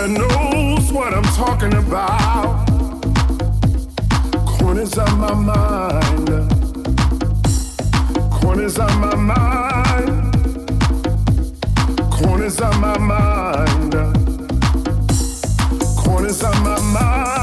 that 0.00 0.08
knows 0.08 0.92
what 0.92 1.12
I'm 1.12 1.22
talking 1.24 1.74
about. 1.74 2.66
Corners 4.46 4.96
of 4.96 5.18
my 5.18 5.34
mind. 5.34 6.28
Corners 8.30 8.78
of 8.78 8.96
my 8.98 9.14
mind. 9.14 10.38
Corners 12.10 12.60
of 12.60 12.80
my 12.80 12.98
mind. 12.98 13.92
Corners 15.98 16.42
of 16.44 16.62
my 16.62 16.80
mind. 16.80 17.39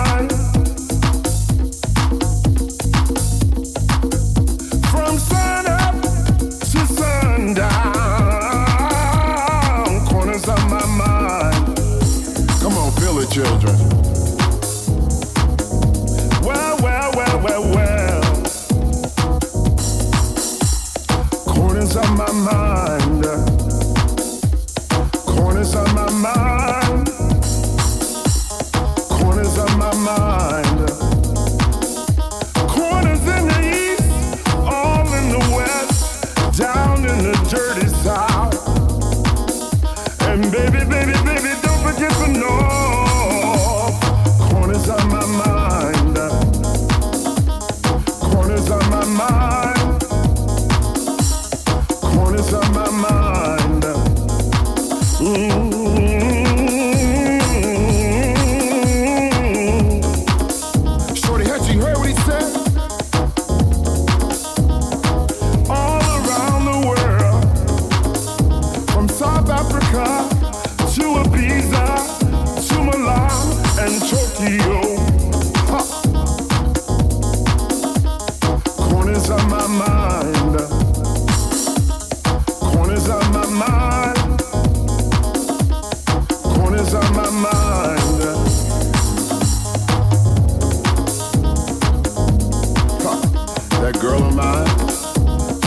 That 93.88 94.02
girl 94.02 94.22
of 94.22 94.36
mine, 94.36 94.68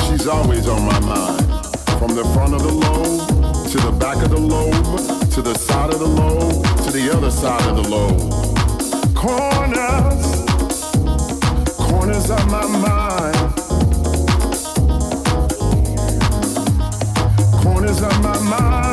she's 0.04 0.26
always 0.26 0.68
on 0.68 0.84
my 0.84 1.00
mind. 1.00 1.40
From 1.98 2.14
the 2.14 2.22
front 2.34 2.52
of 2.52 2.62
the 2.62 2.70
lobe, 2.70 3.70
to 3.70 3.78
the 3.78 3.92
back 3.92 4.22
of 4.22 4.28
the 4.28 4.38
lobe, 4.38 5.30
to 5.30 5.40
the 5.40 5.54
side 5.54 5.88
of 5.88 6.00
the 6.00 6.06
lobe, 6.06 6.62
to 6.84 6.90
the 6.90 7.10
other 7.16 7.30
side 7.30 7.66
of 7.66 7.82
the 7.82 7.88
lobe. 7.88 8.20
Corners, 9.16 10.44
corners 11.78 12.30
of 12.30 12.46
my 12.50 12.66
mind. 12.66 13.54
Corners 17.64 18.02
of 18.02 18.22
my 18.22 18.38
mind. 18.50 18.89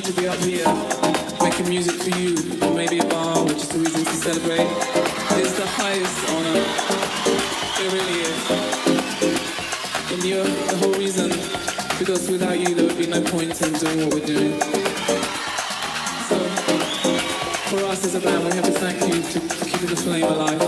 For 0.00 0.08
me 0.08 0.14
to 0.14 0.20
be 0.20 0.28
up 0.28 0.38
here 0.40 0.66
making 1.42 1.68
music 1.68 1.94
for 2.02 2.10
you, 2.18 2.34
or 2.62 2.74
maybe 2.74 2.98
a 2.98 3.04
bar, 3.04 3.44
which 3.44 3.56
is 3.56 3.74
a 3.74 3.78
reason 3.78 4.04
to 4.04 4.10
celebrate, 4.10 4.68
is 5.40 5.54
the 5.56 5.66
highest 5.66 6.28
honor. 6.30 6.64
It 7.80 7.92
really 7.92 8.20
is. 8.26 8.50
And 10.12 10.24
you're 10.24 10.44
the 10.44 10.76
whole 10.78 10.94
reason, 10.94 11.30
because 11.98 12.28
without 12.30 12.58
you 12.58 12.74
there 12.74 12.86
would 12.86 12.98
be 12.98 13.06
no 13.06 13.22
point 13.22 13.60
in 13.62 13.72
doing 13.74 14.04
what 14.04 14.14
we're 14.14 14.26
doing. 14.26 14.60
So 16.28 16.36
for 17.70 17.84
us 17.86 18.04
as 18.04 18.14
a 18.16 18.20
band, 18.20 18.44
we 18.44 18.50
have 18.56 18.64
to 18.64 18.72
thank 18.72 19.00
you 19.02 19.22
to, 19.22 19.40
keeping 19.64 19.88
the 19.88 19.96
flame 19.96 20.24
alive 20.24 20.65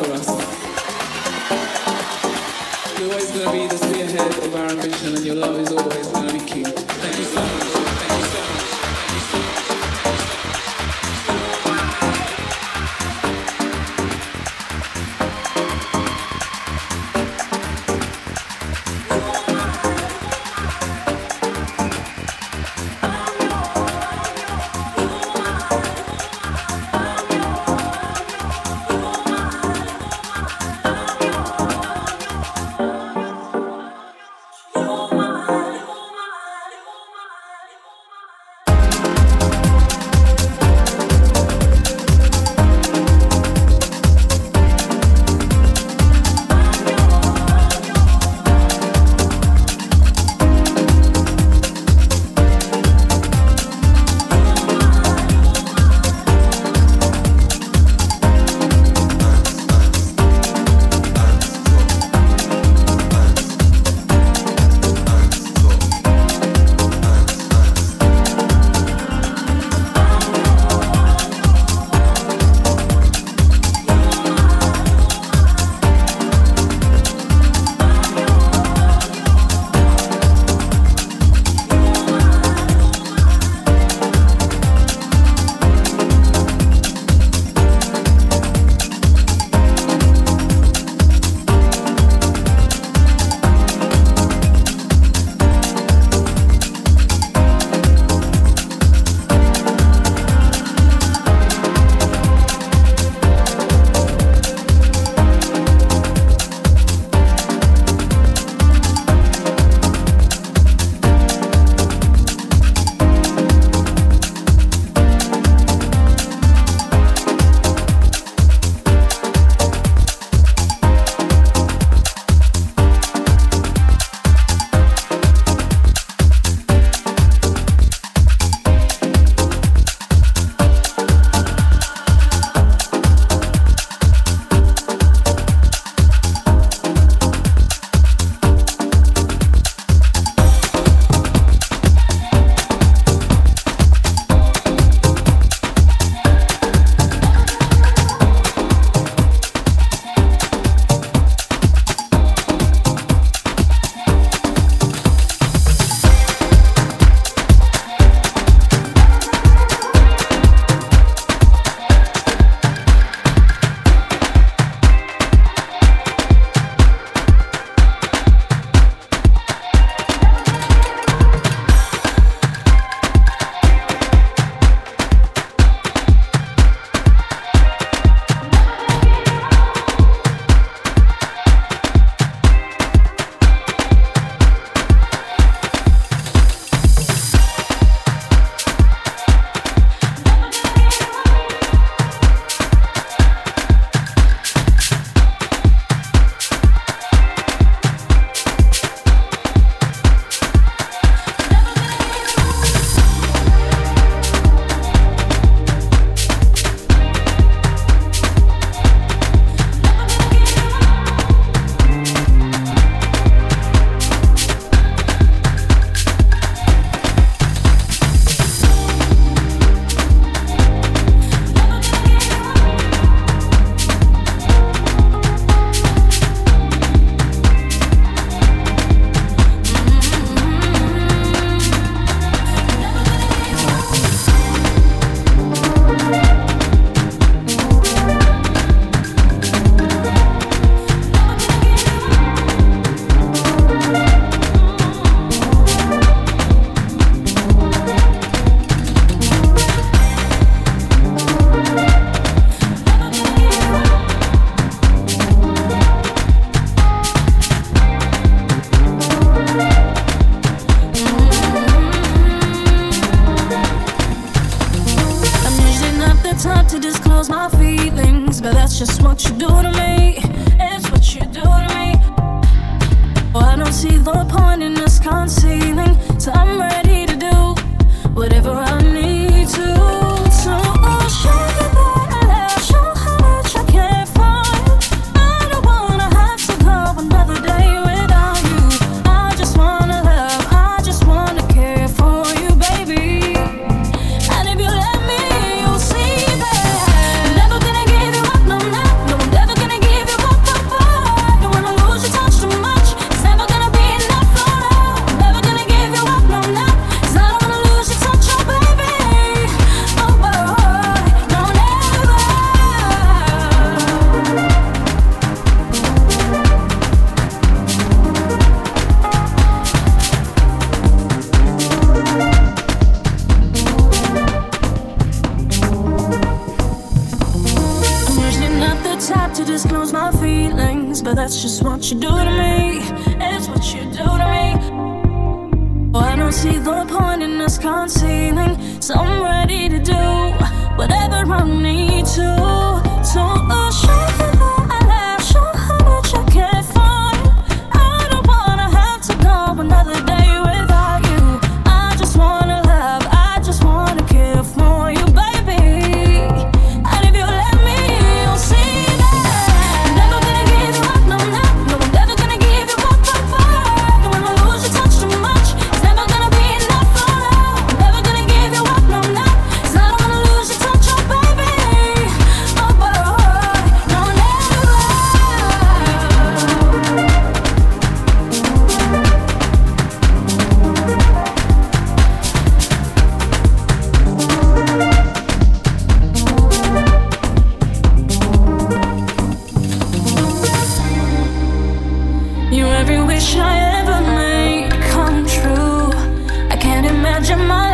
your 397.28 397.36
mind. 397.36 397.67